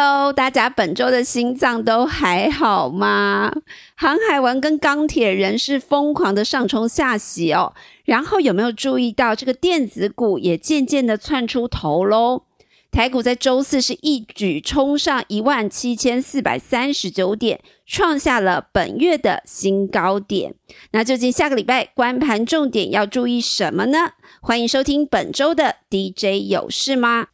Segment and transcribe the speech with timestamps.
[0.00, 3.50] Hello，大家本周的心脏都还好吗？
[3.96, 7.74] 航海王跟钢铁人是疯狂的上冲下洗哦，
[8.04, 12.44] 然后有没有注意到这个电子股也渐渐的窜出头喽？
[12.92, 20.54] 台股在周四是一举冲上一万七千四百三十九点，创下了本月的新高点。
[20.92, 24.12] 那究竟下个礼拜关盘重点要注意什么呢？
[24.40, 27.26] 欢迎收听本周的 DJ 有事吗？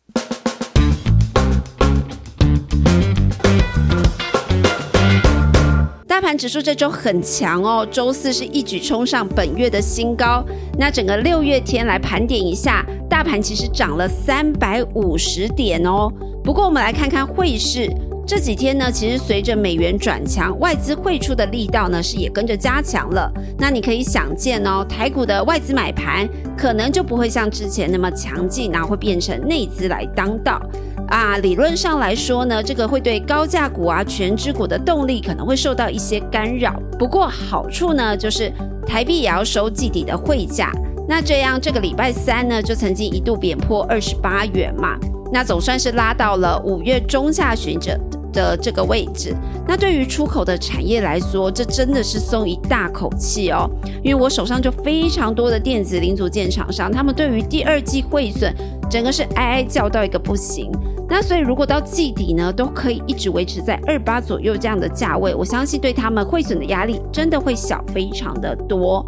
[6.25, 10.43] 盘指数这周很强哦，周四是一举冲上本月的新高。
[10.79, 16.11] 那整个六月天来盘点一下，大盘其实涨了三百五十点哦。
[16.43, 17.93] 不过我们来看看汇市，
[18.27, 23.31] 这几天呢，其实随着美元转强，外资汇出的力道呢是也跟着加强了。
[23.59, 30.59] 那你可以想见哦，台股的外资买盘可能就不会像之前那么强劲，然后会变成内资来当道。
[31.15, 36.75] 啊，理论上来说呢，这个会对高价股啊、全指股的动力可能会受到一些干扰。
[36.99, 38.53] 不过好处呢，就是
[38.85, 40.73] 台币也要收季底的汇价。
[41.09, 44.99] 那这样这个礼拜三呢，就曾经一度贬破二十八元嘛，
[45.33, 47.97] 那总算是拉到了五月中下旬这。
[48.35, 49.33] 的这个位置，
[49.65, 53.71] 那对于出口的产业来说，这真的是松一大口气哦。
[54.03, 58.53] 因为我手上就非常多的电子零组件厂商，他们对于第二季汇损，
[58.91, 60.69] 整个是哀哀叫到一个不行。
[61.09, 69.05] 那所以如果到季底呢，都可以一直维持在二八左右这样的价位，我相信对他们汇损的压力真的会小非常的多。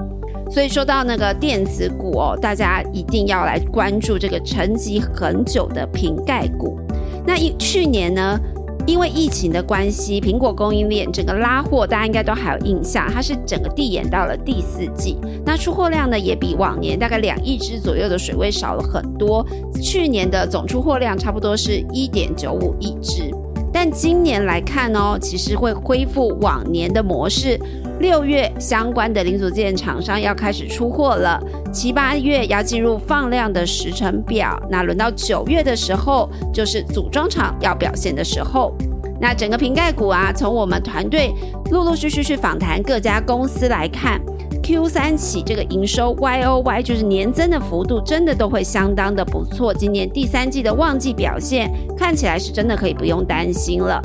[0.51, 6.79] 所以说到那个电子股哦，大家一定要来关注这个沉积很久的瓶盖股。
[7.27, 8.39] 那一去年呢？
[8.87, 15.19] 因为疫情的关系，苹果供应链整个拉货，大家应该都还有印象，它是整个递延到了第四季。
[15.45, 19.45] 那出货量呢，也比往年大概两亿只左右的水位少了很多。
[19.83, 23.31] 去年的总出货量差不多是一点九五亿只，
[23.73, 27.59] 但今年来看哦，其实会恢复往年的模式。
[27.99, 38.77] 六月相关的零组件厂商要开始出货了，七八月要进入放量的时程表，那轮到九月的时候，就是组装厂要表现的时候。
[39.21, 41.33] 那整个瓶盖股啊，从我们团队
[41.71, 44.21] 陆陆续续去访谈各家公司来看
[44.63, 49.73] ，Q 三起这个营收 Y O Y 就是年增的幅度，真的都会相当的不错。
[49.73, 54.01] 今年第三季的旺季表现，看起来是真的可以不用担心了。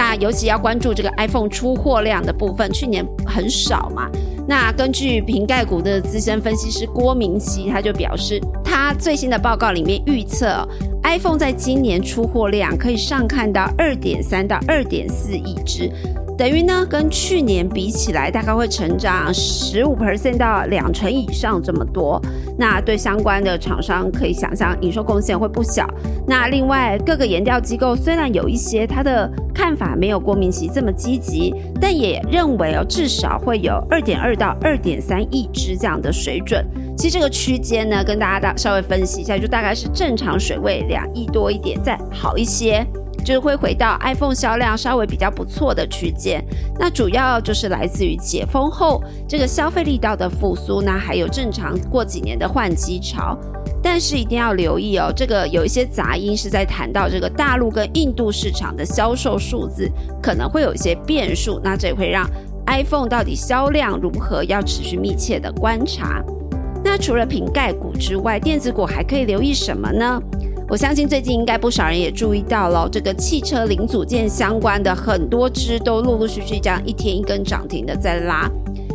[0.00, 4.10] 那尤其要关注这个 iPhone 出货量的部分，去年很少嘛。
[4.48, 10.66] 那根据瓶盖股的资深分析师郭明熙，他就表示，他最新的报告里面预测
[11.02, 15.92] ，iPhone 在今年出货量可以上看到二点三到二点四亿只。
[16.40, 22.18] 等于呢，跟去年比起来，大概会成长十五 percent 到两成以上这么多。
[22.56, 25.86] 那对相关的厂商可以想象，营收贡献会不小。
[26.26, 36.66] 那另外各个研调机构虽然有一些他的看法没有郭明奇这么积极，但也认为哦，至少会有二点二到二点三亿只这样的水准。
[36.96, 42.82] 其实这个区间呢，跟大家大稍微分析一下，就大概是正常水位两亿多一点，再好一些。
[43.24, 46.44] 就是会回到 iPhone 销量稍微比较不错的区间，
[46.78, 53.38] 那主要就是来自于解封后这个消费力道的复苏，那还有正常过几年的换机潮。
[53.82, 59.90] 但是一定要留意哦，这个有一些杂音是在谈到这个大陆跟印度市场的销售数字
[60.22, 62.28] 可能会有一些变数，那这会让
[62.66, 66.22] iPhone 到底销量如何要持续密切的观察。
[66.84, 70.20] 那除了瓶盖股之外，电子股还可以留意什么呢？
[70.70, 78.48] 我相信最近应该不少人也注意到了，这个汽车零组件相关的很多只都陆陆续续这样一天一根涨停的在拉，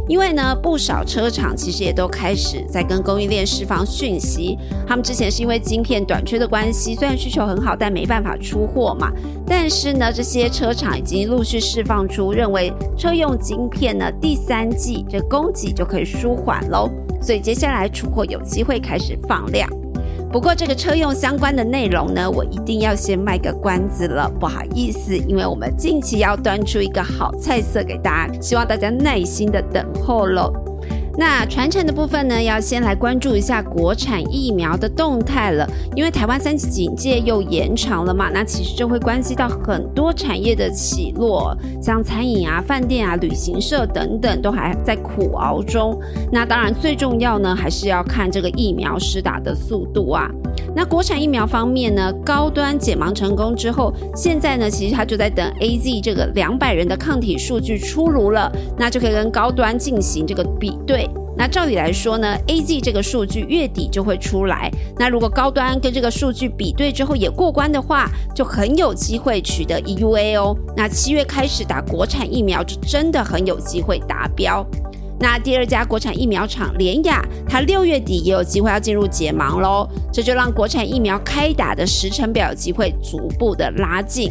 [0.08, 9.12] 因为呢不少车厂其实也都开始在跟供应链释放讯息，他们之前是因为晶片短缺的关系，虽然需求很好，但没办法出货嘛。
[9.46, 16.90] 但是呢，这些车厂已经陆续释放出认为车用晶片呢第三季这供给就可以舒缓喽，
[17.22, 19.70] 所以接下来出货有机会开始放量。
[20.36, 30.52] 不过这个车用相关的内容呢，我一定要先卖个关子了，不好意思，因为我们近期要端出一个好菜色给大家，希望大家耐心的等候喽。
[31.18, 35.66] 那传承的部分呢，要先来关注一下国产疫苗的动态了，
[35.96, 45.98] 因为台湾三级警戒又延长了嘛，那其实就会关系到很多产业的起落，像餐饮啊、饭店啊、旅行社等等都还在苦熬中。
[46.32, 50.30] 那当然最重要呢，还是要看这个疫苗施打的速度啊。
[50.76, 61.10] 那国产疫苗方面呢，高端解盲成功之后，现在呢，其实它就在等 A Z 这个两百人的抗体数据出炉了，那就可以跟高端进行这个比对。
[61.38, 64.72] 那照理来说呢，A Z 这个数据月底就会出来。
[64.98, 70.56] 那如果高端跟这个数据比对之后也过关的话，就很有机会取得 E U A 哦。
[70.78, 74.66] 那七月开始打国产疫苗，就真的很有机会达标。
[75.20, 84.30] 那第二家国产疫苗厂联雅，它六月底也有机会要进入解盲喽，这就让国产疫苗开打的时程表机会逐步的拉近。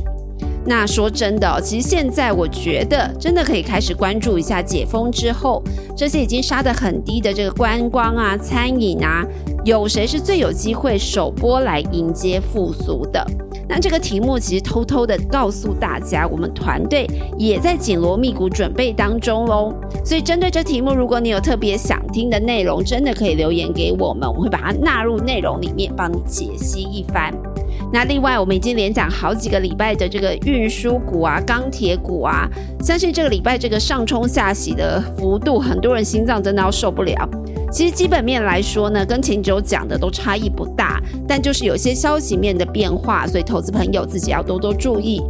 [0.67, 5.63] 那说真的，其实现在我觉得真的可以开始关注一下解封之后，
[5.97, 9.23] 这些已经杀得很低的这个观光啊、餐饮啊，
[9.65, 13.27] 有谁是最有机会首波来迎接复苏的？
[13.69, 17.06] 那这个题目其实偷偷的告诉大家，我们团队
[17.38, 19.72] 也在紧锣密鼓准备当中喽。
[20.05, 27.32] 所以针对这题目，如果你有特别想听的内容，真的可以留言给我们，我会把它纳入内容里面，帮你解析一番。
[27.94, 32.50] 那另外，我们已经连讲好几个礼拜的这个运输股啊、钢铁股啊，
[32.81, 37.14] 相信这个礼拜这个上冲下洗的幅度，很多人心脏真的要受不了。
[37.70, 45.23] 其实基本面来说呢，跟前周讲的都差异不大，但就是有些消息面的变化，所以投资朋友自己要多多注意。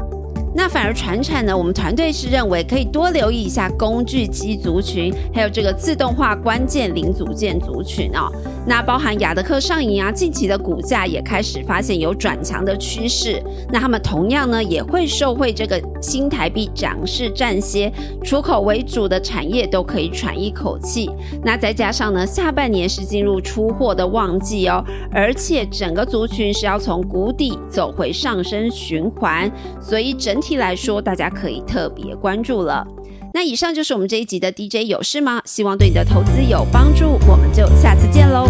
[0.56, 8.32] 那反而船产呢，我们团队是认为可以多留意一下工具机族群，还有这个自动化关键零组件族群哦。
[8.66, 13.42] 那包含亚德克上影啊，近期的股价也开始发现有转强的趋势。
[13.72, 21.10] 那他们同样呢，也会受惠这个新台币涨势占些，出口为主的产业都可以喘一口气。
[21.42, 29.50] 那再加上呢，下半年是进入出货的旺季哦，而且整个族群是要从谷底走回上升循环，
[29.80, 30.44] 所以整。
[30.44, 32.86] 体来说，大家可以特别关注了。
[33.34, 35.42] 那以上就是我们这一集的 DJ 有事吗？
[35.44, 38.48] 希望对你的投资有帮助，我们就下次见喽。